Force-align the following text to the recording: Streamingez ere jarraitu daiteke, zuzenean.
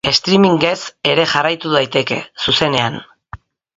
Streamingez 0.17 0.79
ere 1.11 1.25
jarraitu 1.33 1.73
daiteke, 1.75 2.17
zuzenean. 2.47 2.99